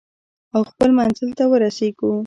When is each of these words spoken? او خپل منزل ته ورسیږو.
او 0.55 0.61
خپل 0.71 0.89
منزل 0.97 1.29
ته 1.37 1.43
ورسیږو. 1.47 2.11